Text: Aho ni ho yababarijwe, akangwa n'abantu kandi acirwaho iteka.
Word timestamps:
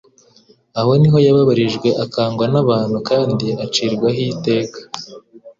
Aho 0.79 0.91
ni 0.99 1.07
ho 1.11 1.17
yababarijwe, 1.25 1.89
akangwa 2.03 2.45
n'abantu 2.53 2.97
kandi 3.09 3.47
acirwaho 3.65 4.21
iteka. 4.33 4.79